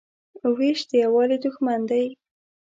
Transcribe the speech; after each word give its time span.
وېش 0.57 0.79
د 0.89 0.91
یووالي 1.03 1.37
دښمن 1.43 1.79
دی. 1.89 2.05